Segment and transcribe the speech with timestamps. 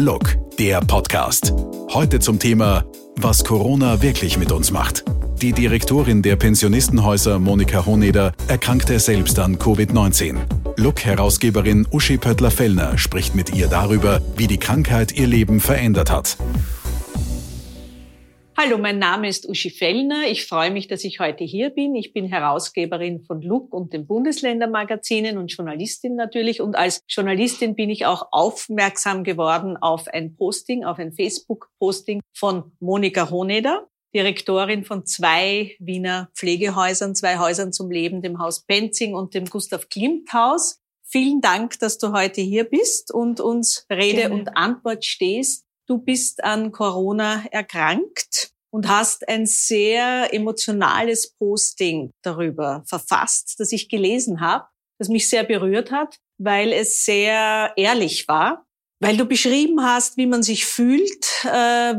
[0.00, 1.52] Look, der Podcast.
[1.92, 2.84] Heute zum Thema,
[3.16, 5.02] was Corona wirklich mit uns macht.
[5.42, 10.36] Die Direktorin der Pensionistenhäuser Monika Honeder erkrankte selbst an Covid-19.
[10.76, 16.36] Look-Herausgeberin Uschi Pöttler-Fellner spricht mit ihr darüber, wie die Krankheit ihr Leben verändert hat.
[18.60, 20.24] Hallo, mein Name ist Uschi Fellner.
[20.26, 21.94] Ich freue mich, dass ich heute hier bin.
[21.94, 26.60] Ich bin Herausgeberin von Look und den Bundesländermagazinen und Journalistin natürlich.
[26.60, 32.72] Und als Journalistin bin ich auch aufmerksam geworden auf ein Posting, auf ein Facebook-Posting von
[32.80, 39.34] Monika Honeder, Direktorin von zwei Wiener Pflegehäusern, zwei Häusern zum Leben, dem Haus Penzing und
[39.34, 40.80] dem Gustav Klimt Haus.
[41.04, 44.34] Vielen Dank, dass du heute hier bist und uns Rede Gerne.
[44.34, 52.84] und Antwort stehst du bist an Corona erkrankt und hast ein sehr emotionales Posting darüber
[52.86, 54.66] verfasst, das ich gelesen habe,
[54.98, 58.66] das mich sehr berührt hat, weil es sehr ehrlich war,
[59.00, 61.48] weil du beschrieben hast, wie man sich fühlt, äh,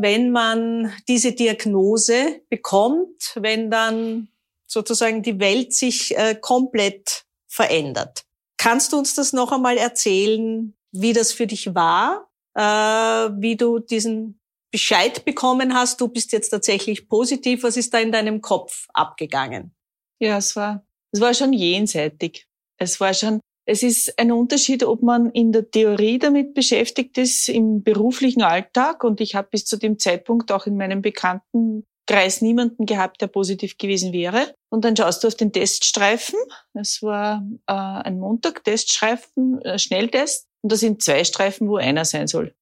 [0.02, 4.30] wenn man diese Diagnose bekommt, wenn dann
[4.68, 8.26] sozusagen die Welt sich äh, komplett verändert.
[8.58, 13.80] Kannst du uns das noch einmal erzählen, wie das für dich war äh, wie du
[13.80, 14.40] diesen
[14.72, 17.64] Bescheid bekommen hast, du bist jetzt tatsächlich positiv.
[17.64, 19.74] Was ist da in deinem Kopf abgegangen?
[20.20, 22.48] Ja, es war, es war schon jenseitig.
[22.78, 27.50] Es war schon, es ist ein Unterschied, ob man in der Theorie damit beschäftigt ist,
[27.50, 29.04] im beruflichen Alltag.
[29.04, 33.78] Und ich habe bis zu dem Zeitpunkt auch in meinem Bekanntenkreis niemanden gehabt, der positiv
[33.78, 34.54] gewesen wäre.
[34.70, 36.38] Und dann schaust du auf den Teststreifen.
[36.74, 40.49] Es war äh, ein Montag, Teststreifen, äh, Schnelltest.
[40.62, 42.54] Und da sind zwei Streifen, wo einer sein soll.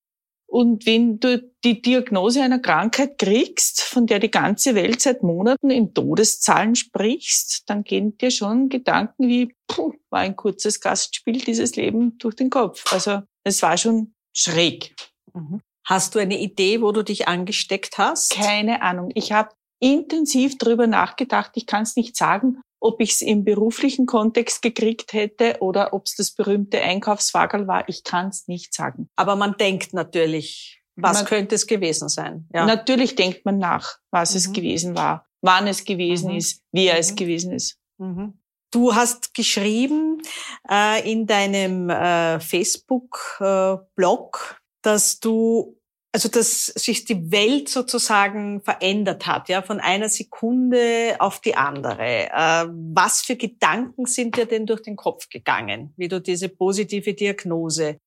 [0.49, 5.69] Und wenn du die Diagnose einer Krankheit kriegst, von der die ganze Welt seit Monaten
[5.69, 11.75] in Todeszahlen sprichst, dann gehen dir schon Gedanken wie, puh, war ein kurzes Gastspiel dieses
[11.75, 12.85] Leben durch den Kopf.
[12.93, 14.95] Also es war schon schräg.
[15.33, 15.61] Mhm.
[15.85, 18.31] Hast du eine Idee, wo du dich angesteckt hast?
[18.31, 19.11] Keine Ahnung.
[19.15, 21.51] Ich habe intensiv darüber nachgedacht.
[21.55, 26.05] Ich kann es nicht sagen, ob ich es im beruflichen Kontext gekriegt hätte oder ob
[26.05, 29.09] es das berühmte Einkaufswagerl war, ich kann es nicht sagen.
[29.15, 32.47] Aber man denkt natürlich, was man, könnte es gewesen sein?
[32.53, 32.65] Ja.
[32.65, 34.37] Natürlich denkt man nach, was mhm.
[34.37, 36.37] es gewesen war, wann es gewesen mhm.
[36.37, 36.95] ist, wie mhm.
[36.97, 37.77] es gewesen ist.
[37.97, 38.39] Mhm.
[38.71, 40.21] Du hast geschrieben
[40.69, 45.76] äh, in deinem äh, Facebook-Blog, äh, dass du
[46.17, 52.31] also dass sich die Welt sozusagen verändert hat, ja, von einer Sekunde auf die andere.
[52.31, 57.13] Äh, was für Gedanken sind dir denn durch den Kopf gegangen, wie du diese positive
[57.13, 57.99] Diagnose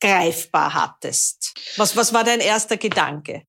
[0.00, 1.52] greifbar hattest?
[1.76, 3.42] Was, was war dein erster Gedanke?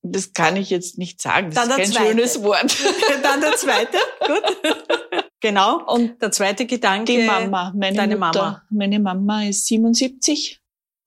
[0.00, 1.50] Das kann ich jetzt nicht sagen.
[1.50, 2.08] Das Dann ist kein zweite.
[2.08, 2.74] schönes Wort.
[3.22, 3.98] Dann der zweite.
[4.26, 5.22] Gut.
[5.40, 5.84] Genau.
[5.92, 7.12] Und der zweite Gedanke.
[7.12, 8.32] Die Mama, meine deine Mutter.
[8.32, 8.62] Mama.
[8.70, 10.58] Meine Mama ist 77.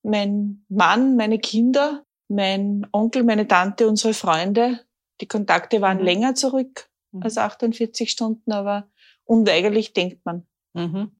[0.04, 4.80] Mein Mann, meine Kinder mein Onkel, meine Tante, unsere Freunde,
[5.20, 6.04] die Kontakte waren mhm.
[6.04, 7.22] länger zurück mhm.
[7.22, 8.88] als 48 Stunden, aber
[9.24, 10.46] unweigerlich denkt man.
[10.74, 11.16] Mhm.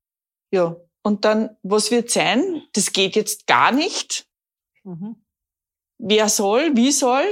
[0.51, 0.77] Ja.
[1.03, 2.63] Und dann, was wird sein?
[2.73, 4.27] Das geht jetzt gar nicht.
[4.83, 5.17] Mhm.
[5.99, 6.77] Wer soll?
[6.77, 7.25] Wie soll?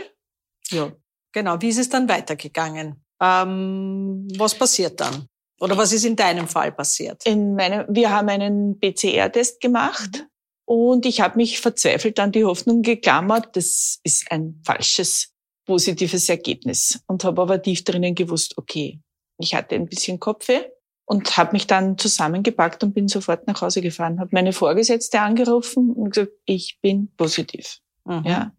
[0.70, 0.92] Ja.
[1.32, 1.60] Genau.
[1.60, 3.04] Wie ist es dann weitergegangen?
[3.20, 5.26] Ähm, was passiert dann?
[5.60, 7.26] Oder was ist in deinem Fall passiert?
[7.26, 10.33] In meinem, wir haben einen PCR-Test gemacht mhm.
[10.66, 15.32] Und ich habe mich verzweifelt an die Hoffnung geklammert, das ist ein falsches
[15.66, 19.00] positives Ergebnis und habe aber tief drinnen gewusst, okay,
[19.38, 20.62] ich hatte ein bisschen Kopfweh
[21.06, 25.90] und habe mich dann zusammengepackt und bin sofort nach Hause gefahren, habe meine Vorgesetzte angerufen
[25.92, 27.80] und gesagt, ich bin positiv.
[28.04, 28.22] Mhm.
[28.26, 28.52] Ja.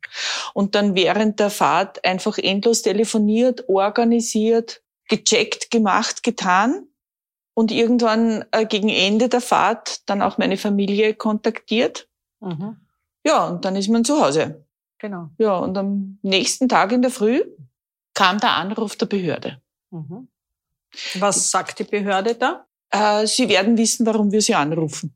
[0.54, 6.88] Und dann während der Fahrt einfach endlos telefoniert, organisiert, gecheckt, gemacht, getan
[7.56, 12.08] und irgendwann äh, gegen Ende der Fahrt dann auch meine Familie kontaktiert.
[12.42, 12.78] Mhm.
[13.26, 14.68] Ja, und dann ist man zu Hause.
[15.00, 15.30] Genau.
[15.40, 17.42] Ja, und am nächsten Tag in der Früh
[18.14, 19.62] kam der Anruf der Behörde.
[19.90, 20.28] Mhm.
[21.16, 22.68] Was sagt die Behörde da?
[22.92, 25.16] Äh, sie werden wissen, warum wir sie anrufen.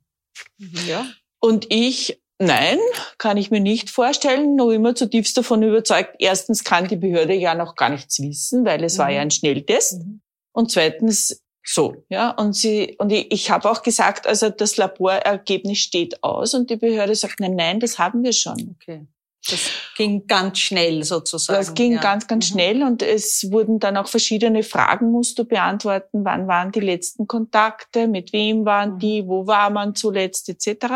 [0.58, 0.88] Mhm.
[0.88, 1.06] Ja.
[1.40, 2.78] Und ich, nein,
[3.18, 6.16] kann ich mir nicht vorstellen, noch immer zutiefst davon überzeugt.
[6.18, 8.98] Erstens kann die Behörde ja noch gar nichts wissen, weil es mhm.
[8.98, 10.04] war ja ein Schnelltest.
[10.04, 10.22] Mhm.
[10.52, 12.30] Und zweitens so, ja.
[12.30, 16.74] Und sie, und ich, ich habe auch gesagt, also das Laborergebnis steht aus und die
[16.76, 18.76] Behörde sagt, nein, nein, das haben wir schon.
[18.80, 19.06] Okay.
[19.48, 21.56] Das ging ganz schnell sozusagen.
[21.56, 22.00] Das ging ja.
[22.00, 22.54] ganz, ganz mhm.
[22.54, 26.24] schnell und es wurden dann auch verschiedene Fragen musst du beantworten.
[26.24, 28.08] Wann waren die letzten Kontakte?
[28.08, 28.98] Mit wem waren mhm.
[28.98, 29.28] die?
[29.28, 30.48] Wo war man zuletzt?
[30.48, 30.86] Etc.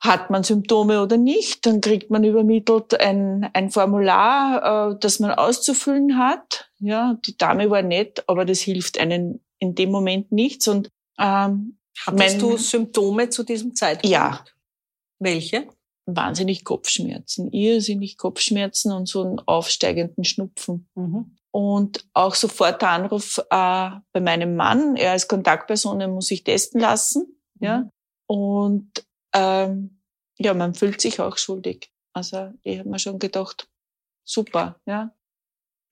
[0.00, 1.64] Hat man Symptome oder nicht?
[1.64, 6.68] Dann kriegt man übermittelt ein, ein Formular, äh, das man auszufüllen hat.
[6.80, 10.68] Ja, die Dame war nett, aber das hilft einen in dem Moment nichts.
[10.68, 14.12] Und ähm, hattest du Symptome zu diesem Zeitpunkt?
[14.12, 14.44] Ja.
[15.18, 15.68] Welche?
[16.06, 20.88] wahnsinnig Kopfschmerzen, irrsinnig Kopfschmerzen und so einen aufsteigenden Schnupfen.
[20.94, 21.36] Mhm.
[21.50, 26.44] Und auch sofort der Anruf äh, bei meinem Mann, er als Kontaktperson, er muss sich
[26.44, 27.36] testen lassen.
[27.58, 27.66] Mhm.
[27.66, 27.90] Ja.
[28.26, 29.04] Und
[29.34, 30.00] ähm,
[30.38, 31.92] ja, man fühlt sich auch schuldig.
[32.12, 33.68] Also ich habe mir schon gedacht,
[34.24, 35.12] super, ja.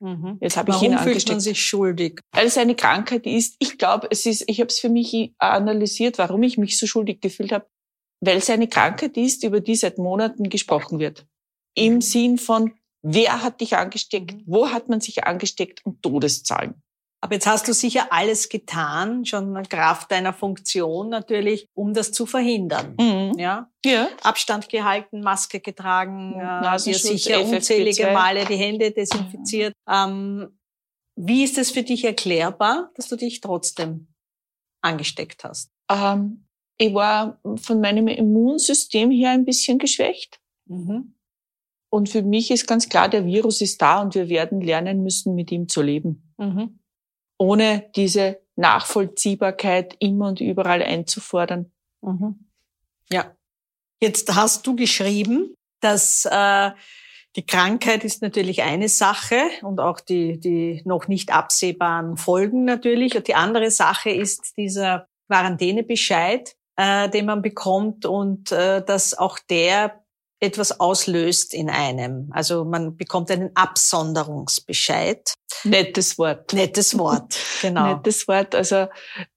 [0.05, 0.39] Mhm.
[0.41, 2.21] Jetzt habe ich ihn fühlt man sich schuldig?
[2.33, 3.56] Weil es eine Krankheit ist.
[3.59, 4.45] Ich glaube, es ist.
[4.49, 7.67] Ich habe es für mich analysiert, warum ich mich so schuldig gefühlt habe
[8.27, 11.27] weil es eine Krankheit ist, über die seit Monaten gesprochen wird.
[11.75, 12.01] Im mhm.
[12.01, 14.43] Sinn von, wer hat dich angesteckt, mhm.
[14.47, 16.83] wo hat man sich angesteckt und Todeszahlen.
[17.25, 22.26] Aber jetzt hast du sicher alles getan, schon Kraft deiner Funktion natürlich, um das zu
[22.26, 22.97] verhindern.
[23.00, 23.38] Mhm.
[23.38, 23.71] Ja?
[23.82, 24.09] ja.
[24.23, 29.73] Abstand gehalten, Maske getragen, äh, dir sicher unzählige Male die Hände desinfiziert.
[29.88, 29.94] Mhm.
[29.94, 30.59] Ähm,
[31.17, 34.09] wie ist es für dich erklärbar, dass du dich trotzdem
[34.82, 35.73] angesteckt hast?
[35.91, 40.41] Ähm, ich war von meinem Immunsystem her ein bisschen geschwächt.
[40.67, 41.15] Mhm.
[41.91, 45.35] Und für mich ist ganz klar, der Virus ist da und wir werden lernen müssen,
[45.35, 46.35] mit ihm zu leben.
[46.37, 46.81] Mhm.
[47.39, 51.73] Ohne diese Nachvollziehbarkeit immer und überall einzufordern.
[52.03, 52.47] Mhm.
[53.11, 53.35] Ja.
[54.01, 56.71] Jetzt hast du geschrieben, dass äh,
[57.37, 63.17] die Krankheit ist natürlich eine Sache und auch die, die noch nicht absehbaren Folgen natürlich.
[63.17, 69.39] Und die andere Sache ist dieser Quarantänebescheid, äh, den man bekommt und äh, dass auch
[69.39, 70.04] der
[70.44, 72.31] etwas auslöst in einem.
[72.32, 75.35] Also man bekommt einen Absonderungsbescheid.
[75.64, 76.52] Nettes Wort.
[76.52, 77.94] Nettes Wort, genau.
[77.94, 78.55] Nettes Wort.
[78.55, 78.88] Also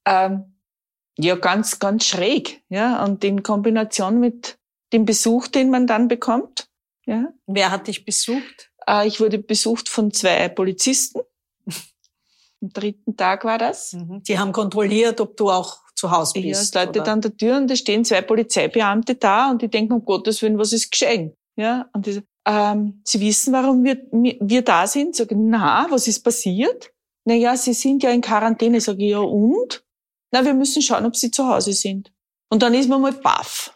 [0.04, 0.54] ähm,
[1.18, 2.62] ja, ganz, ganz schräg.
[2.68, 4.58] Ja, und in Kombination mit
[4.92, 6.68] dem Besuch, den man dann bekommt.
[7.06, 7.28] Ja.
[7.46, 8.70] Wer hat dich besucht?
[8.86, 11.20] Äh, ich wurde besucht von zwei Polizisten.
[12.62, 13.92] Am dritten Tag war das.
[13.92, 14.22] Mhm.
[14.22, 16.46] Die haben kontrolliert, ob du auch zu Hause bist.
[16.46, 17.12] Ja, es läutet oder?
[17.12, 20.58] an der Tür und da stehen zwei Polizeibeamte da und die denken, um Gottes Willen,
[20.58, 21.34] was ist geschehen?
[21.56, 25.16] Ja, und die, ähm, sie wissen, warum wir, wir da sind?
[25.16, 26.92] Sagen, na, was ist passiert?
[27.24, 28.80] Na ja, sie sind ja in Quarantäne.
[28.80, 29.84] Sage ich, ja und?
[30.30, 32.12] Na, wir müssen schauen, ob sie zu Hause sind.
[32.48, 33.74] Und dann ist man mal baff.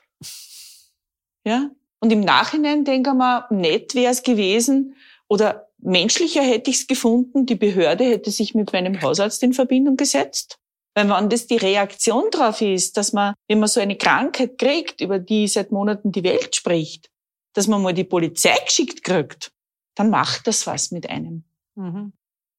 [1.45, 1.71] Ja?
[2.01, 4.95] Und im Nachhinein denken wir, nett wäre es gewesen
[5.29, 9.97] oder menschlicher hätte ich es gefunden, die Behörde hätte sich mit meinem Hausarzt in Verbindung
[9.97, 10.62] gesetzt
[10.94, 15.00] weil wenn das die Reaktion drauf ist, dass man, wenn man so eine Krankheit kriegt,
[15.00, 17.11] über die seit Monaten die Welt spricht,
[17.55, 19.53] dass man mal die Polizei geschickt kriegt,
[19.94, 21.44] dann macht das was mit einem.
[21.75, 22.12] Mhm.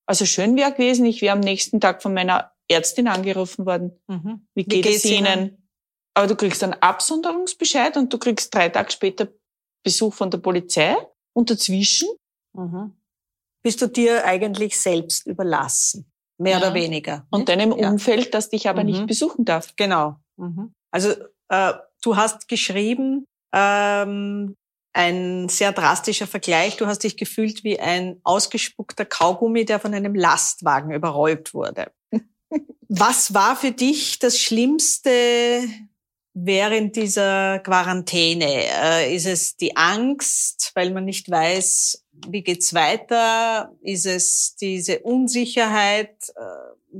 [0.05, 3.99] Also schön wäre gewesen, ich wäre am nächsten Tag von meiner Ärztin angerufen worden.
[4.07, 4.47] Mhm.
[4.53, 5.25] Wie geht Wie es Ihnen?
[5.25, 5.67] Ihnen?
[6.15, 9.29] Aber du kriegst einen Absonderungsbescheid und du kriegst drei Tage später
[9.83, 10.95] Besuch von der Polizei
[11.33, 12.09] und dazwischen.
[12.53, 12.95] Mhm.
[13.63, 16.12] Bist du dir eigentlich selbst überlassen?
[16.43, 16.59] Mehr ja.
[16.59, 17.25] oder weniger.
[17.31, 18.89] Und deinem Umfeld, das dich aber mhm.
[18.89, 19.73] nicht besuchen darf.
[19.75, 20.17] Genau.
[20.37, 20.73] Mhm.
[20.91, 21.13] Also
[21.49, 21.73] äh,
[22.03, 24.55] du hast geschrieben, ähm,
[24.93, 26.77] ein sehr drastischer Vergleich.
[26.77, 31.91] Du hast dich gefühlt wie ein ausgespuckter Kaugummi, der von einem Lastwagen überrollt wurde.
[32.89, 35.63] Was war für dich das Schlimmste
[36.33, 38.45] während dieser Quarantäne?
[38.45, 43.75] Äh, ist es die Angst, weil man nicht weiß, wie geht's weiter?
[43.81, 46.15] Ist es diese Unsicherheit?
[46.35, 46.99] Äh,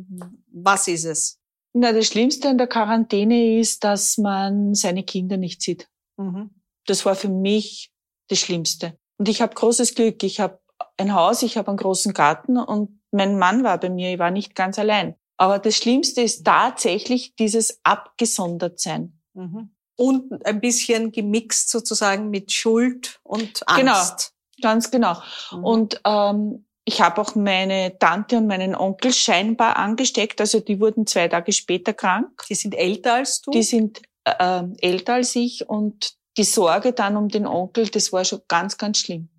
[0.51, 1.39] was ist es?
[1.73, 5.89] Na, das Schlimmste an der Quarantäne ist, dass man seine Kinder nicht sieht.
[6.17, 6.51] Mhm.
[6.85, 7.91] Das war für mich
[8.27, 8.97] das Schlimmste.
[9.17, 10.21] Und ich habe großes Glück.
[10.23, 10.59] Ich habe
[10.97, 14.13] ein Haus, ich habe einen großen Garten und mein Mann war bei mir.
[14.13, 15.15] Ich war nicht ganz allein.
[15.37, 19.19] Aber das Schlimmste ist tatsächlich dieses Abgesondertsein.
[19.33, 19.75] Mhm.
[19.95, 23.79] Und ein bisschen gemixt sozusagen mit Schuld und Angst.
[23.79, 24.32] Genau,
[24.63, 25.21] ganz genau.
[25.51, 25.63] Mhm.
[25.63, 30.41] Und ähm, ich habe auch meine Tante und meinen Onkel scheinbar angesteckt.
[30.41, 32.43] Also die wurden zwei Tage später krank.
[32.49, 33.51] Die sind älter als du?
[33.51, 35.69] Die sind äh, älter als ich.
[35.69, 39.29] Und die Sorge dann um den Onkel, das war schon ganz, ganz schlimm.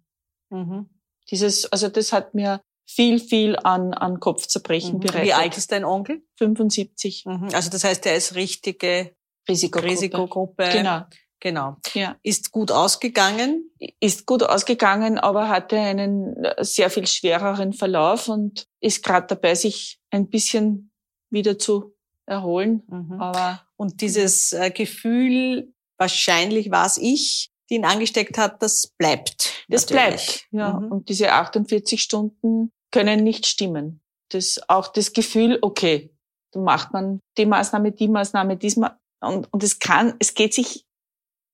[0.50, 0.88] Mhm.
[1.30, 5.00] Dieses, also das hat mir viel, viel an, an Kopfzerbrechen mhm.
[5.00, 5.24] bereitet.
[5.24, 6.22] Wie alt ist dein Onkel?
[6.38, 7.24] 75.
[7.26, 7.48] Mhm.
[7.52, 9.14] Also das heißt, er ist richtige
[9.48, 9.90] Risikogruppe.
[9.90, 10.68] Risikogruppe.
[10.72, 11.02] Genau.
[11.44, 11.76] Genau.
[11.92, 12.16] Ja.
[12.22, 13.70] Ist gut ausgegangen?
[14.00, 20.00] Ist gut ausgegangen, aber hatte einen sehr viel schwereren Verlauf und ist gerade dabei, sich
[20.10, 20.90] ein bisschen
[21.28, 22.82] wieder zu erholen.
[22.88, 23.20] Mhm.
[23.20, 29.52] Aber und dieses äh, Gefühl, wahrscheinlich war es ich, die ihn angesteckt hat, das bleibt.
[29.68, 30.46] Das natürlich.
[30.50, 30.70] bleibt.
[30.70, 30.80] Ja.
[30.80, 30.92] Mhm.
[30.92, 34.00] Und diese 48 Stunden können nicht stimmen.
[34.30, 36.10] Das auch das Gefühl, okay,
[36.52, 40.83] dann macht man die Maßnahme, die Maßnahme, diesmal und, und es kann, es geht sich,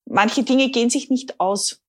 [0.05, 1.81] manche Dinge gehen sich nicht aus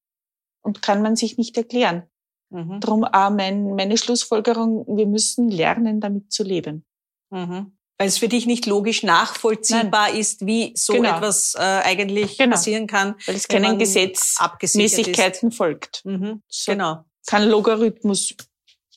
[0.62, 2.04] und kann man sich nicht erklären.
[2.50, 2.80] Mhm.
[2.80, 6.84] Darum auch mein, meine Schlussfolgerung, wir müssen lernen, damit zu leben.
[7.30, 7.72] Mhm.
[7.98, 10.16] Weil es für dich nicht logisch nachvollziehbar Nein.
[10.16, 11.16] ist, wie so genau.
[11.16, 12.56] etwas äh, eigentlich genau.
[12.56, 13.14] passieren kann.
[13.26, 16.04] Weil es keinen Gesetzmäßigkeiten folgt.
[16.04, 16.42] Mhm.
[16.48, 17.04] So genau.
[17.26, 18.34] Kein Logarithmus.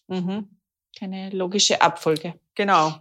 [0.08, 0.50] Mhm.
[0.98, 2.40] Keine logische Abfolge.
[2.56, 2.96] Genau.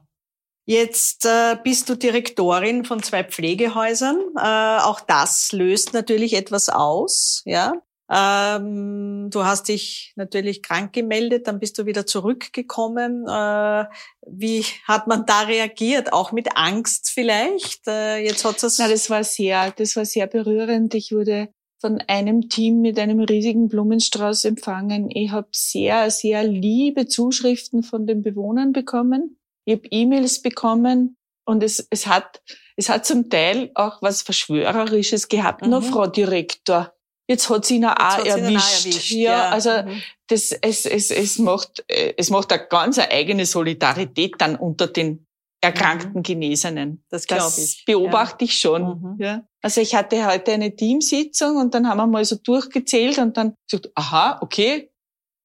[0.66, 4.18] Jetzt äh, bist du Direktorin von zwei Pflegehäusern.
[4.36, 7.74] Äh, auch das löst natürlich etwas aus, ja.
[8.10, 13.26] Ähm, du hast dich natürlich krank gemeldet, dann bist du wieder zurückgekommen.
[13.26, 13.84] Äh,
[14.26, 16.12] wie hat man da reagiert?
[16.12, 17.86] Auch mit Angst vielleicht?
[17.86, 18.78] Äh, jetzt hat es.
[18.78, 20.94] Na, das war sehr, das war sehr berührend.
[20.94, 21.48] Ich wurde
[21.80, 25.10] von einem Team mit einem riesigen Blumenstrauß empfangen.
[25.10, 29.38] Ich habe sehr, sehr liebe Zuschriften von den Bewohnern bekommen.
[29.64, 31.16] Ich habe E-Mails bekommen
[31.46, 32.42] und es, es hat,
[32.76, 35.62] es hat zum Teil auch was Verschwörerisches gehabt.
[35.62, 35.70] Mhm.
[35.70, 36.94] Nur Frau Direktor,
[37.26, 38.86] Jetzt hat sie ihn auch erwischt.
[38.86, 39.10] erwischt.
[39.12, 40.02] Ja, ja, also mhm.
[40.26, 45.26] das, es, es, es macht, es macht eine ganz eigene Solidarität dann unter den
[45.62, 46.22] erkrankten mhm.
[46.22, 47.04] Genesenen.
[47.08, 47.84] Das glaube ich.
[47.86, 48.50] beobachte ja.
[48.50, 48.82] ich schon.
[48.82, 49.16] Mhm.
[49.18, 49.48] Ja.
[49.62, 53.56] Also ich hatte heute eine Teamsitzung und dann haben wir mal so durchgezählt und dann
[53.70, 54.90] gesagt, aha, okay,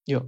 [0.05, 0.21] ja.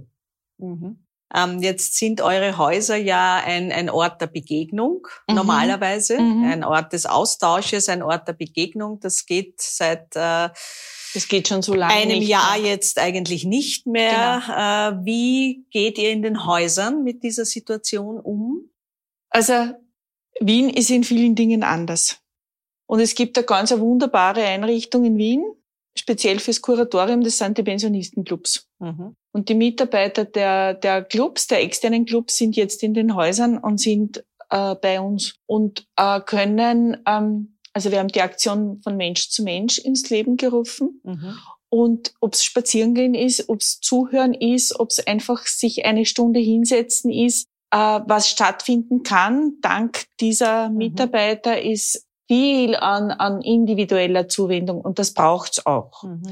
[0.56, 1.01] Mhm.
[1.34, 5.34] Ähm, jetzt sind eure Häuser ja ein, ein Ort der Begegnung, mhm.
[5.36, 6.18] normalerweise.
[6.20, 6.44] Mhm.
[6.44, 9.00] Ein Ort des Austausches, ein Ort der Begegnung.
[9.00, 10.50] Das geht seit äh,
[11.14, 12.70] das geht schon so lange einem Jahr mehr.
[12.70, 14.42] jetzt eigentlich nicht mehr.
[14.46, 15.00] Genau.
[15.00, 18.70] Äh, wie geht ihr in den Häusern mit dieser Situation um?
[19.28, 19.74] Also
[20.40, 22.18] Wien ist in vielen Dingen anders.
[22.86, 25.44] Und es gibt eine ganz wunderbare Einrichtung in Wien,
[25.96, 28.68] speziell fürs Kuratorium, das sind die Pensionistenclubs.
[28.78, 29.16] Mhm.
[29.32, 33.80] Und die Mitarbeiter der, der Clubs, der externen Clubs, sind jetzt in den Häusern und
[33.80, 39.30] sind äh, bei uns und äh, können, ähm, also wir haben die Aktion von Mensch
[39.30, 41.00] zu Mensch ins Leben gerufen.
[41.02, 41.38] Mhm.
[41.70, 46.38] Und ob es Spazierengehen ist, ob es Zuhören ist, ob es einfach sich eine Stunde
[46.38, 50.76] hinsetzen ist, äh, was stattfinden kann, dank dieser mhm.
[50.76, 56.02] Mitarbeiter, ist viel an, an individueller Zuwendung und das braucht's auch.
[56.02, 56.22] Mhm.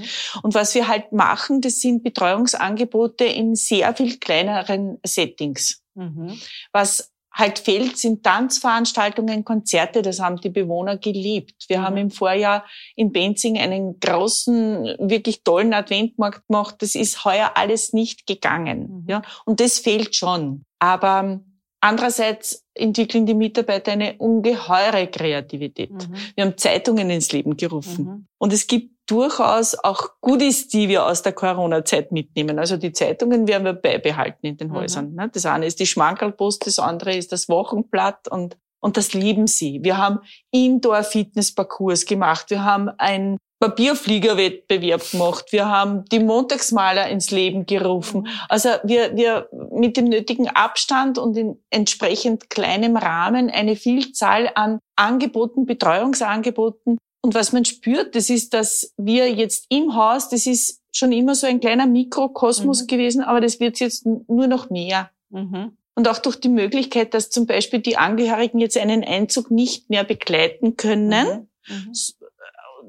[0.42, 5.82] Und was wir halt machen, das sind Betreuungsangebote in sehr viel kleineren Settings.
[5.94, 6.38] Mhm.
[6.72, 11.66] Was halt fehlt, sind Tanzveranstaltungen, Konzerte, das haben die Bewohner geliebt.
[11.68, 11.82] Wir mhm.
[11.82, 12.64] haben im Vorjahr
[12.96, 16.76] in Benzing einen großen, wirklich tollen Adventmarkt gemacht.
[16.78, 19.02] Das ist heuer alles nicht gegangen.
[19.02, 19.04] Mhm.
[19.06, 20.64] Ja, und das fehlt schon.
[20.78, 21.40] Aber
[21.80, 25.92] Andererseits entwickeln die Mitarbeiter eine ungeheure Kreativität.
[25.92, 26.14] Mhm.
[26.34, 28.04] Wir haben Zeitungen ins Leben gerufen.
[28.04, 28.26] Mhm.
[28.38, 32.58] Und es gibt durchaus auch Goodies, die wir aus der Corona-Zeit mitnehmen.
[32.58, 34.74] Also die Zeitungen werden wir beibehalten in den mhm.
[34.74, 35.14] Häusern.
[35.14, 35.30] Ne?
[35.32, 39.80] Das eine ist die Schmankerlpost, das andere ist das Wochenblatt und und das lieben sie.
[39.82, 40.20] Wir haben
[40.52, 42.46] Indoor-Fitness-Parcours gemacht.
[42.48, 45.52] Wir haben ein Papierfliegerwettbewerb gemacht.
[45.52, 48.26] Wir haben die Montagsmaler ins Leben gerufen.
[48.48, 54.78] Also wir, wir mit dem nötigen Abstand und in entsprechend kleinem Rahmen eine Vielzahl an
[54.96, 56.98] Angeboten, Betreuungsangeboten.
[57.22, 61.34] Und was man spürt, das ist, dass wir jetzt im Haus, das ist schon immer
[61.34, 62.86] so ein kleiner Mikrokosmos mhm.
[62.86, 65.10] gewesen, aber das wird jetzt nur noch mehr.
[65.28, 65.76] Mhm.
[65.94, 70.04] Und auch durch die Möglichkeit, dass zum Beispiel die Angehörigen jetzt einen Einzug nicht mehr
[70.04, 71.74] begleiten können, mhm.
[71.76, 71.92] mhm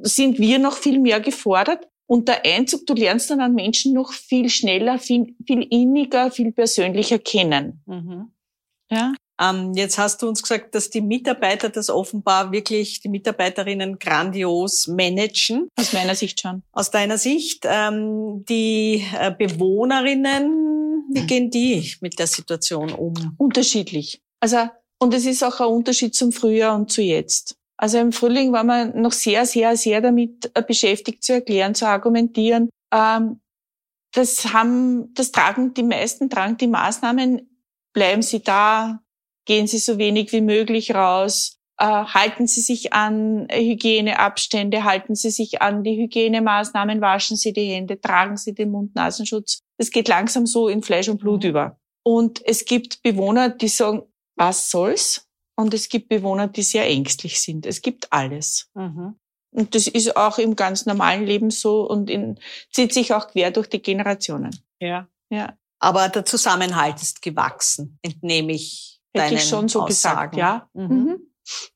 [0.03, 1.87] sind wir noch viel mehr gefordert.
[2.11, 6.51] Und der Einzug, du lernst dann an Menschen noch viel schneller, viel, viel inniger, viel
[6.51, 7.81] persönlicher kennen.
[7.85, 8.33] Mhm.
[8.89, 9.13] Ja.
[9.39, 14.87] Ähm, jetzt hast du uns gesagt, dass die Mitarbeiter das offenbar wirklich, die Mitarbeiterinnen grandios
[14.87, 15.69] managen.
[15.79, 16.63] Aus meiner Sicht schon.
[16.73, 17.63] Aus deiner Sicht.
[17.63, 23.13] Ähm, die äh, Bewohnerinnen, wie gehen die mit der Situation um?
[23.37, 24.21] Unterschiedlich.
[24.41, 24.67] Also,
[24.99, 27.55] und es ist auch ein Unterschied zum Frühjahr und zu jetzt.
[27.81, 31.87] Also im Frühling war man noch sehr, sehr, sehr damit äh, beschäftigt zu erklären, zu
[31.87, 32.69] argumentieren.
[32.93, 33.41] Ähm,
[34.13, 37.49] das haben, das tragen die meisten tragen die Maßnahmen.
[37.93, 39.01] Bleiben Sie da,
[39.45, 45.31] gehen Sie so wenig wie möglich raus, äh, halten Sie sich an Hygieneabstände, halten Sie
[45.31, 49.59] sich an die Hygienemaßnahmen, waschen Sie die Hände, tragen Sie den Mund-Nasenschutz.
[49.79, 51.49] Das geht langsam so in Fleisch und Blut mhm.
[51.49, 51.79] über.
[52.03, 54.03] Und es gibt Bewohner, die sagen,
[54.35, 55.30] was soll's?
[55.61, 57.65] Und es gibt Bewohner, die sehr ängstlich sind.
[57.65, 58.69] Es gibt alles.
[58.73, 59.15] Mhm.
[59.53, 62.39] Und das ist auch im ganz normalen Leben so und in,
[62.71, 64.57] zieht sich auch quer durch die Generationen.
[64.79, 65.07] Ja.
[65.29, 65.57] Ja.
[65.79, 70.31] Aber der Zusammenhalt ist gewachsen, entnehme ich Hätte deinen ich schon so Aussagen.
[70.31, 70.69] gesagt, ja.
[70.73, 71.19] Mhm.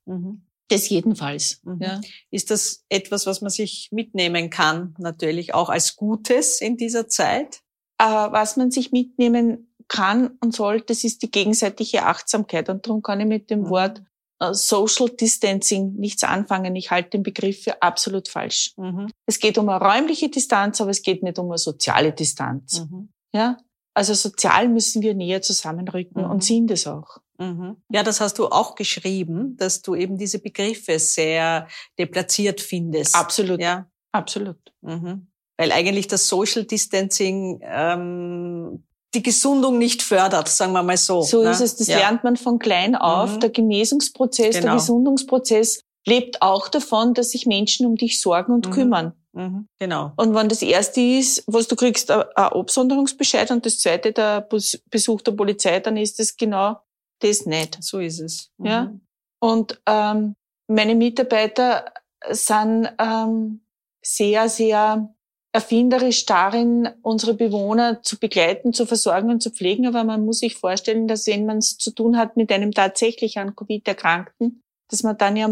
[0.05, 0.47] Mhm.
[0.69, 1.61] Das jedenfalls.
[1.63, 1.81] Mhm.
[1.81, 2.01] Ja.
[2.31, 7.61] Ist das etwas, was man sich mitnehmen kann, natürlich auch als Gutes in dieser Zeit?
[7.97, 12.69] Äh, was man sich mitnehmen kann und soll, das ist die gegenseitige Achtsamkeit.
[12.69, 13.69] Und darum kann ich mit dem mhm.
[13.69, 14.03] Wort
[14.39, 16.75] äh, Social Distancing nichts anfangen.
[16.75, 18.73] Ich halte den Begriff für absolut falsch.
[18.77, 19.09] Mhm.
[19.25, 22.81] Es geht um eine räumliche Distanz, aber es geht nicht um eine soziale Distanz.
[22.81, 23.09] Mhm.
[23.33, 23.57] Ja?
[23.93, 26.41] Also sozial müssen wir näher zusammenrücken und mhm.
[26.41, 27.19] sind es auch.
[27.37, 27.77] Mhm.
[27.89, 33.15] Ja, das hast du auch geschrieben, dass du eben diese Begriffe sehr deplatziert findest.
[33.15, 33.61] Absolut.
[33.61, 34.73] Ja, absolut.
[34.81, 35.27] Mhm.
[35.57, 38.83] Weil eigentlich das Social Distancing ähm,
[39.15, 41.21] die Gesundung nicht fördert, sagen wir mal so.
[41.21, 41.51] So ne?
[41.51, 41.75] ist es.
[41.75, 41.97] Das ja.
[41.97, 43.35] lernt man von klein auf.
[43.35, 43.39] Mhm.
[43.39, 44.65] Der Genesungsprozess, genau.
[44.65, 48.71] der Gesundungsprozess lebt auch davon, dass sich Menschen um dich sorgen und mhm.
[48.71, 49.13] kümmern.
[49.33, 49.67] Mhm.
[49.79, 50.11] Genau.
[50.17, 54.47] Und wenn das erste ist, was du kriegst, ein Absonderungsbescheid und das zweite der
[54.91, 56.77] Besuch der Polizei, dann ist es genau
[57.19, 57.77] das nicht.
[57.81, 58.51] So ist es.
[58.57, 58.65] Mhm.
[58.65, 58.93] Ja.
[59.39, 60.35] Und ähm,
[60.67, 61.85] meine Mitarbeiter
[62.29, 63.61] sind ähm,
[64.01, 65.14] sehr, sehr
[65.55, 69.87] erfinderisch darin, unsere Bewohner zu begleiten, zu versorgen und zu pflegen.
[69.87, 73.37] Aber man muss sich vorstellen, dass wenn man es zu tun hat mit einem tatsächlich
[73.37, 75.49] an Covid erkrankten, dass man dann ja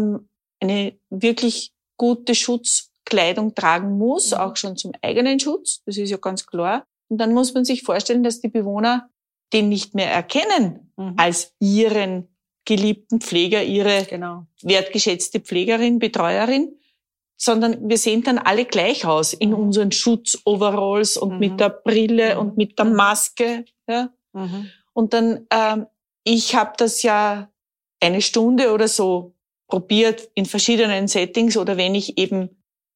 [0.60, 4.36] eine wirklich gute Schutzkleidung tragen muss, mhm.
[4.36, 5.80] auch schon zum eigenen Schutz.
[5.86, 6.84] Das ist ja ganz klar.
[7.08, 9.08] Und dann muss man sich vorstellen, dass die Bewohner
[9.54, 11.14] den nicht mehr erkennen mhm.
[11.16, 12.28] als ihren
[12.66, 14.46] geliebten Pfleger, ihre genau.
[14.60, 16.76] wertgeschätzte Pflegerin, Betreuerin,
[17.44, 19.56] sondern wir sehen dann alle gleich aus in mhm.
[19.56, 21.38] unseren Schutzoveralls und mhm.
[21.38, 22.40] mit der Brille mhm.
[22.40, 22.94] und mit der mhm.
[22.94, 23.64] Maske.
[23.86, 24.08] Ja?
[24.32, 24.70] Mhm.
[24.94, 25.86] Und dann, ähm,
[26.24, 27.50] ich habe das ja
[28.00, 29.34] eine Stunde oder so
[29.68, 32.48] probiert in verschiedenen Settings oder wenn ich eben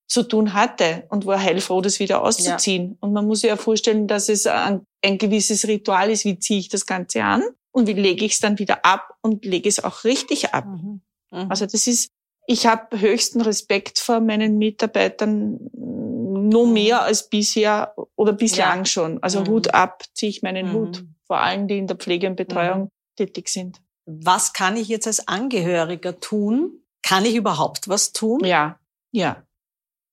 [0.07, 2.93] zu tun hatte und war heilfroh, das wieder auszuziehen.
[2.93, 2.97] Ja.
[3.01, 6.61] Und man muss sich ja vorstellen, dass es ein, ein gewisses Ritual ist, wie ziehe
[6.61, 9.85] ich das Ganze an und wie lege ich es dann wieder ab und lege es
[9.85, 10.65] auch richtig ab.
[10.65, 11.03] Mhm.
[11.31, 11.51] Mhm.
[11.51, 12.11] Also das ist
[12.51, 16.73] ich habe höchsten Respekt vor meinen Mitarbeitern, nur mhm.
[16.73, 18.85] mehr als bisher oder bislang ja.
[18.87, 19.23] schon.
[19.23, 19.49] Also mhm.
[19.49, 20.73] Hut ab, ziehe ich meinen mhm.
[20.73, 21.05] Hut.
[21.27, 22.91] Vor allen, die in der Pflege und Betreuung mhm.
[23.17, 23.83] tätig sind.
[24.07, 26.81] Was kann ich jetzt als Angehöriger tun?
[27.03, 28.43] Kann ich überhaupt was tun?
[28.43, 28.81] Ja,
[29.13, 29.45] ja.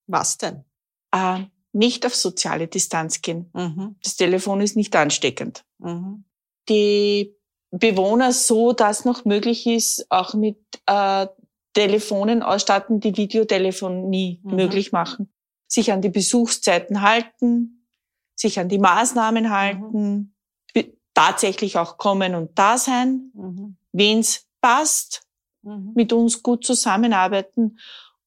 [0.07, 0.65] Was denn?
[1.13, 3.49] Äh, nicht auf soziale Distanz gehen.
[3.53, 3.95] Mhm.
[4.03, 5.63] Das Telefon ist nicht ansteckend.
[5.77, 6.25] Mhm.
[6.67, 7.33] Die
[7.71, 11.27] Bewohner so, dass noch möglich ist, auch mit äh,
[11.75, 14.55] Telefonen ausstatten, die Videotelefonie mhm.
[14.55, 15.31] möglich machen.
[15.67, 17.87] Sich an die Besuchszeiten halten,
[18.35, 20.33] sich an die Maßnahmen halten,
[20.73, 20.83] mhm.
[21.13, 23.77] tatsächlich auch kommen und da sein, mhm.
[23.91, 25.23] wen's passt,
[25.61, 25.91] mhm.
[25.95, 27.77] mit uns gut zusammenarbeiten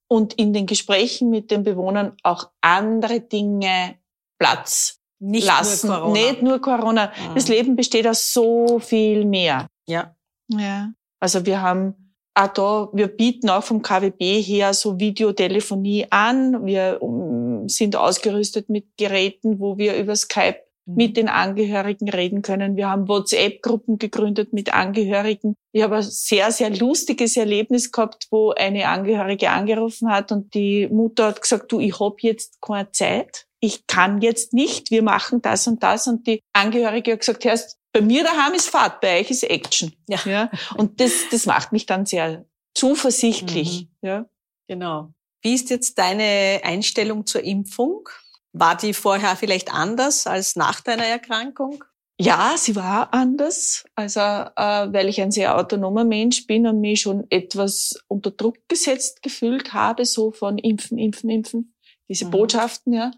[0.09, 3.97] und in den Gesprächen mit den Bewohnern auch andere Dinge
[4.39, 5.89] Platz nicht lassen.
[5.89, 6.13] Nur Corona.
[6.13, 7.13] Nicht nur Corona.
[7.35, 7.55] Das mhm.
[7.55, 9.67] Leben besteht aus so viel mehr.
[9.87, 10.15] Ja.
[10.49, 10.93] Ja.
[11.21, 12.08] Also wir haben
[12.39, 16.65] auch da, wir bieten auch vom KWB her so Videotelefonie an.
[16.65, 20.95] Wir um, sind ausgerüstet mit Geräten, wo wir über Skype mhm.
[20.95, 22.77] mit den Angehörigen reden können.
[22.77, 25.57] Wir haben WhatsApp-Gruppen gegründet mit Angehörigen.
[25.73, 30.87] Ich habe ein sehr, sehr lustiges Erlebnis gehabt, wo eine Angehörige angerufen hat und die
[30.89, 33.47] Mutter hat gesagt, du, ich hab jetzt keine Zeit.
[33.61, 36.07] Ich kann jetzt nicht, wir machen das und das.
[36.07, 39.93] Und die Angehörige hat gesagt, hörst, bei mir daheim ist Fahrt, bei euch ist Action.
[40.09, 40.21] Ja.
[40.25, 40.51] ja?
[40.77, 43.89] Und das, das macht mich dann sehr zuversichtlich.
[44.01, 44.09] Mhm.
[44.09, 44.27] Ja.
[44.69, 45.13] Genau.
[45.43, 48.09] Wie ist jetzt deine Einstellung zur Impfung?
[48.53, 51.83] War die vorher vielleicht anders als nach deiner Erkrankung?
[52.21, 53.85] Ja, sie war anders.
[53.95, 58.57] Also, äh, weil ich ein sehr autonomer Mensch bin und mich schon etwas unter Druck
[58.69, 61.75] gesetzt gefühlt habe, so von Impfen, Impfen, Impfen,
[62.09, 62.31] diese mhm.
[62.31, 63.13] Botschaften, ja.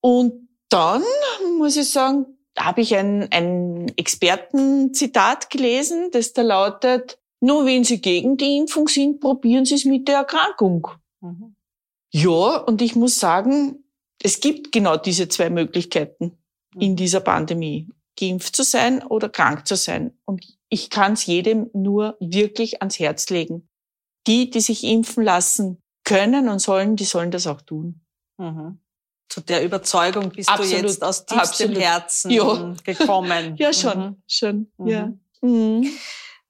[0.00, 1.02] Und dann
[1.58, 7.84] muss ich sagen, da habe ich ein, ein Expertenzitat gelesen, das da lautet, nur wenn
[7.84, 10.88] Sie gegen die Impfung sind, probieren Sie es mit der Erkrankung.
[11.20, 11.56] Mhm.
[12.12, 13.84] Ja, und ich muss sagen,
[14.22, 16.38] es gibt genau diese zwei Möglichkeiten
[16.74, 16.80] mhm.
[16.80, 17.88] in dieser Pandemie.
[18.16, 20.16] Geimpft zu sein oder krank zu sein.
[20.24, 23.68] Und ich kann es jedem nur wirklich ans Herz legen.
[24.28, 28.00] Die, die sich impfen lassen können und sollen, die sollen das auch tun.
[28.38, 28.78] Mhm
[29.28, 30.82] zu der Überzeugung bist Absolut.
[30.82, 31.78] du jetzt aus tiefstem Absolut.
[31.78, 32.74] Herzen ja.
[32.84, 33.56] gekommen.
[33.58, 34.22] ja, schon, mhm.
[34.26, 34.86] schon, mhm.
[34.86, 35.12] ja.
[35.40, 35.90] Mhm.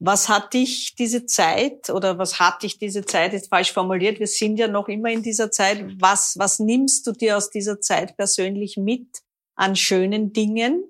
[0.01, 4.19] Was hat dich diese Zeit oder was hat dich diese Zeit jetzt falsch formuliert?
[4.19, 5.83] Wir sind ja noch immer in dieser Zeit.
[5.99, 9.23] Was, was nimmst du dir aus dieser Zeit persönlich mit
[9.55, 10.85] an schönen Dingen?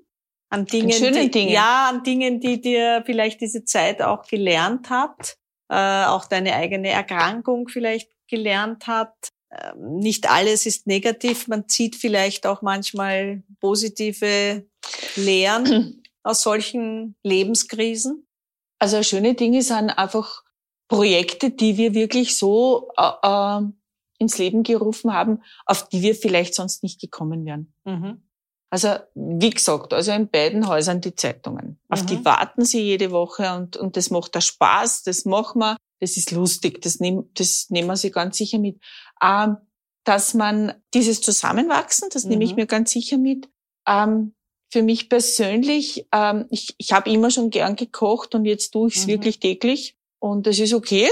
[0.48, 1.52] An Dingen, an schönen die, Dingen.
[1.52, 5.36] ja, an Dingen, die dir vielleicht diese Zeit auch gelernt hat,
[5.68, 9.14] äh, auch deine eigene Erkrankung vielleicht gelernt hat.
[9.54, 11.48] Ähm, nicht alles ist negativ.
[11.48, 14.64] Man zieht vielleicht auch manchmal positive
[15.16, 18.26] Lehren aus solchen Lebenskrisen.
[18.78, 20.42] Also schöne Dinge sind einfach
[20.88, 23.62] Projekte, die wir wirklich so äh, äh,
[24.18, 27.72] ins Leben gerufen haben, auf die wir vielleicht sonst nicht gekommen wären.
[27.84, 28.22] Mhm.
[28.70, 31.78] Also wie gesagt, also in beiden Häusern die Zeitungen.
[31.88, 32.06] Auf mhm.
[32.08, 36.16] die warten sie jede Woche und, und das macht da Spaß, das machen wir, das
[36.16, 38.80] ist lustig, das, nehm, das nehmen wir sie ganz sicher mit.
[39.22, 39.56] Ähm,
[40.04, 42.30] dass man dieses Zusammenwachsen, das mhm.
[42.30, 42.56] nehme ich mhm.
[42.56, 43.48] mir ganz sicher mit,
[43.86, 44.34] ähm,
[44.70, 48.96] für mich persönlich, ähm, ich, ich habe immer schon gern gekocht und jetzt tue ich
[48.96, 49.12] es mhm.
[49.12, 49.96] wirklich täglich.
[50.18, 51.08] Und das ist okay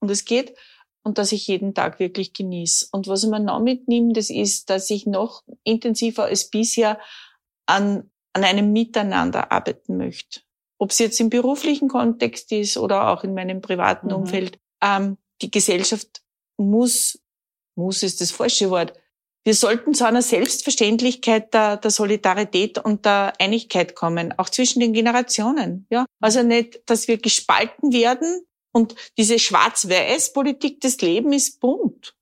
[0.00, 0.56] und es geht.
[1.04, 2.88] Und dass ich jeden Tag wirklich genieße.
[2.90, 6.98] Und was ich mir noch mitnehme, das ist, dass ich noch intensiver als bisher
[7.66, 10.40] an, an einem Miteinander arbeiten möchte.
[10.78, 14.14] Ob es jetzt im beruflichen Kontext ist oder auch in meinem privaten mhm.
[14.14, 14.58] Umfeld.
[14.82, 16.22] Ähm, die Gesellschaft
[16.56, 17.20] muss,
[17.76, 18.92] muss ist das falsche Wort,
[19.44, 24.92] wir sollten zu einer Selbstverständlichkeit der, der, Solidarität und der Einigkeit kommen, auch zwischen den
[24.92, 25.86] Generationen.
[25.88, 32.16] Ja, also nicht, dass wir gespalten werden und diese Schwarz-Weiß-Politik des Lebens ist bunt.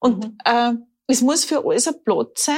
[0.00, 0.38] Und mhm.
[0.44, 0.72] äh,
[1.06, 2.56] es muss für alles ein Platz sein.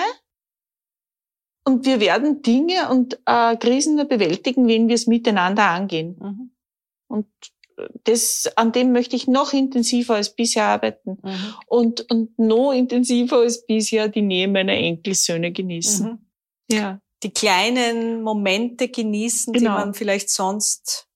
[1.65, 6.17] Und wir werden Dinge und äh, Krisen nur bewältigen, wenn wir es miteinander angehen.
[6.19, 6.51] Mhm.
[7.09, 7.29] Und
[8.05, 11.55] das, an dem möchte ich noch intensiver als bisher arbeiten mhm.
[11.67, 16.07] und, und noch intensiver als bisher die Nähe meiner Enkelsöhne genießen.
[16.07, 16.19] Mhm.
[16.71, 17.01] Ja.
[17.23, 19.71] Die kleinen Momente genießen, genau.
[19.71, 21.07] die man vielleicht sonst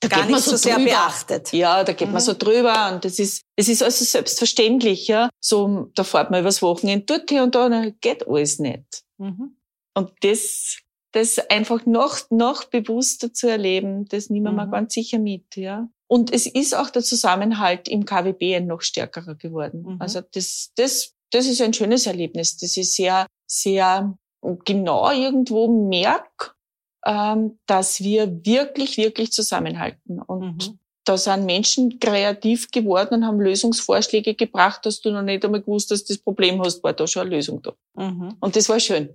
[0.00, 1.52] da gar nicht so, so sehr beachtet.
[1.52, 2.14] Ja, da geht mhm.
[2.14, 5.28] man so drüber und das ist, es ist also selbstverständlich, ja.
[5.40, 9.04] So, da fährt man übers Wochenende dort hier und da, und geht alles nicht.
[9.18, 9.56] Mhm.
[9.94, 10.78] Und das,
[11.12, 14.70] das einfach noch, noch bewusster zu erleben, das nehmen wir mhm.
[14.70, 15.88] ganz sicher mit, ja.
[16.10, 19.82] Und es ist auch der Zusammenhalt im KWB noch stärkerer geworden.
[19.82, 19.96] Mhm.
[20.00, 22.56] Also das, das, das ist ein schönes Erlebnis.
[22.56, 24.18] Das ist sehr, sehr
[24.64, 26.56] genau irgendwo merk,
[27.06, 30.20] ähm, dass wir wirklich, wirklich zusammenhalten.
[30.20, 30.78] Und mhm.
[31.04, 35.92] da sind Menschen kreativ geworden und haben Lösungsvorschläge gebracht, dass du noch nicht einmal gewusst
[35.92, 37.72] hast, das Problem hast, war da schon eine Lösung da.
[37.94, 38.36] Mhm.
[38.40, 39.10] Und das war schön.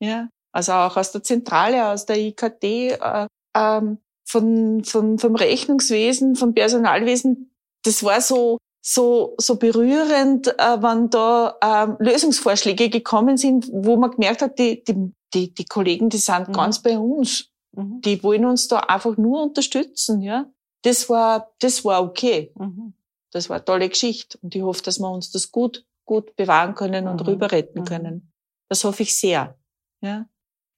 [0.00, 0.28] Ja.
[0.50, 6.52] Also auch aus der Zentrale, aus der IKT, äh, ähm, von, von, vom Rechnungswesen, vom
[6.52, 7.50] Personalwesen,
[7.84, 14.10] das war so, so, so berührend, äh, wenn da äh, Lösungsvorschläge gekommen sind, wo man
[14.10, 16.52] gemerkt hat, die, die, die, die Kollegen, die sind mhm.
[16.52, 17.50] ganz bei uns.
[17.72, 18.00] Mhm.
[18.00, 20.50] Die wollen uns da einfach nur unterstützen, ja.
[20.82, 22.52] Das war, das war okay.
[22.56, 22.94] Mhm.
[23.32, 24.38] Das war eine tolle Geschichte.
[24.42, 27.26] Und ich hoffe, dass wir uns das gut, gut bewahren können und mhm.
[27.26, 27.84] rüber retten mhm.
[27.84, 28.32] können.
[28.68, 29.56] Das hoffe ich sehr,
[30.00, 30.26] ja.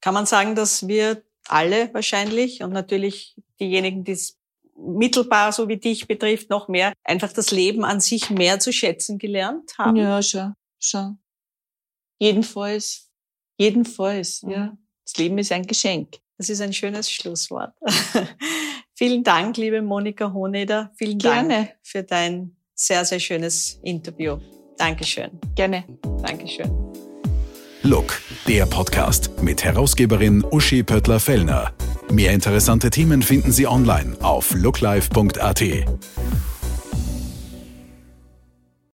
[0.00, 4.38] Kann man sagen, dass wir alle wahrscheinlich und natürlich diejenigen, die es
[4.76, 9.18] mittelbar, so wie dich betrifft, noch mehr, einfach das Leben an sich mehr zu schätzen
[9.18, 9.96] gelernt haben.
[9.96, 11.18] Ja, schon, schon.
[12.18, 13.10] Jedenfalls,
[13.56, 14.50] jedenfalls, mhm.
[14.50, 14.78] ja.
[15.04, 16.18] Das Leben ist ein Geschenk.
[16.36, 17.72] Das ist ein schönes Schlusswort.
[18.94, 20.92] Vielen Dank, liebe Monika Honeder.
[20.96, 21.54] Vielen Gerne.
[21.54, 24.38] Dank für dein sehr, sehr schönes Interview.
[24.76, 25.30] Dankeschön.
[25.54, 25.84] Gerne.
[26.22, 26.87] Dankeschön.
[27.88, 31.72] Look, der Podcast mit Herausgeberin Uschi Pöttler-Fellner.
[32.10, 35.62] Mehr interessante Themen finden Sie online auf looklife.at.